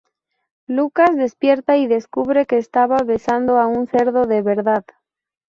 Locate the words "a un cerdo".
3.59-4.25